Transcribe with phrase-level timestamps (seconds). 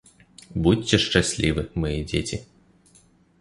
[0.67, 2.37] Будзьце шчаслівы, мае дзеці.